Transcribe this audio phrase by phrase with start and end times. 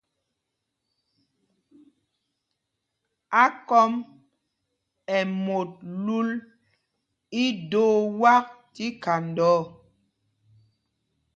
[3.43, 3.91] Ákɔm
[5.17, 5.71] ɛ́ mot
[6.05, 6.29] lul
[7.45, 9.59] ídoo wak tí khanda ɔ.